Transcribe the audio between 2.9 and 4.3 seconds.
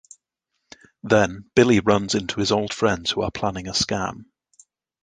who are planning a scam.